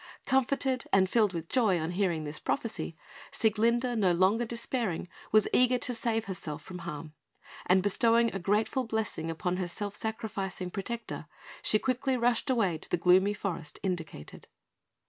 [0.25, 2.97] Comforted, and filled with joy on hearing this prophecy,
[3.31, 7.13] Sieglinde, no longer despairing, was eager to save herself from harm;
[7.67, 11.27] and bestowing a grateful blessing upon her self sacrificing protector,
[11.61, 14.47] she quickly rushed away towards the gloomy forest indicated.